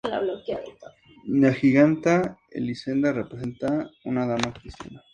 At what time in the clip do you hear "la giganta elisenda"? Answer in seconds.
1.27-3.13